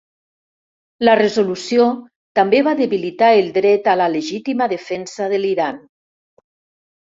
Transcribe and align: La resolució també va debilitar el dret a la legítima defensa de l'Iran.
La 1.07 1.13
resolució 1.19 1.85
també 2.39 2.61
va 2.67 2.73
debilitar 2.79 3.29
el 3.43 3.51
dret 3.59 3.91
a 3.93 3.95
la 4.03 4.09
legítima 4.15 4.69
defensa 4.73 5.29
de 5.35 5.43
l'Iran. 5.45 5.79